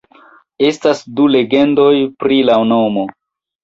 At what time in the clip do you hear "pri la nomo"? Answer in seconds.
2.25-3.09